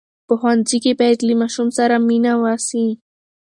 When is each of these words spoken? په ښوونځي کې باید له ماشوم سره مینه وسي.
په 0.27 0.33
ښوونځي 0.39 0.77
کې 0.83 0.91
باید 0.99 1.19
له 1.27 1.33
ماشوم 1.41 1.67
سره 1.77 1.95
مینه 2.07 2.33
وسي. 2.43 2.87